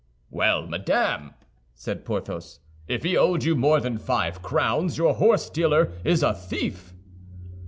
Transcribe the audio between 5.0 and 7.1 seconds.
horsedealer is a thief."